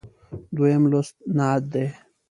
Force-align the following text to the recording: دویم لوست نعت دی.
دویم 0.55 0.83
لوست 0.91 1.15
نعت 1.37 1.63
دی. 1.71 1.85